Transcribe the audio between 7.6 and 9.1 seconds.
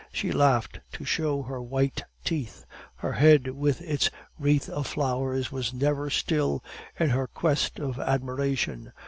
of admiration.